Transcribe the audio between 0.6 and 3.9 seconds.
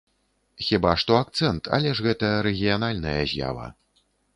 Хіба што акцэнт, але ж гэта рэгіянальная з'ява.